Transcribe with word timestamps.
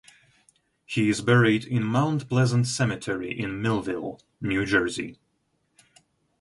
He 0.87 1.09
is 1.09 1.21
buried 1.21 1.63
in 1.63 1.83
Mount 1.83 2.27
Pleasant 2.27 2.65
Cemetery 2.65 3.37
in 3.39 3.61
Millville, 3.61 4.19
New 4.41 4.65
Jersey. 4.65 5.19